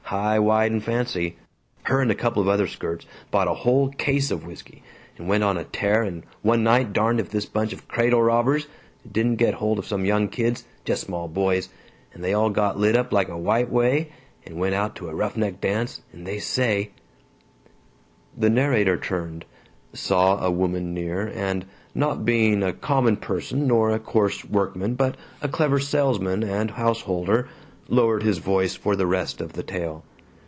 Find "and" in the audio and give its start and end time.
0.73-0.83, 2.01-2.17, 5.17-5.25, 6.03-6.21, 12.13-12.21, 14.45-14.59, 16.11-16.27, 21.27-21.65, 26.43-26.69